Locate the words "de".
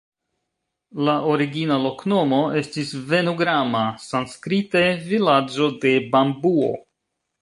5.85-5.93